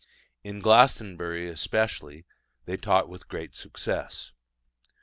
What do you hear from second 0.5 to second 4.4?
Glastonbury especially, they taught with great success.